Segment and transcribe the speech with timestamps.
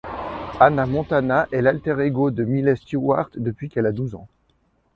[0.59, 4.27] Hannah Montana est l'alter ego de Miley Stewart depuis qu'elle a douze ans.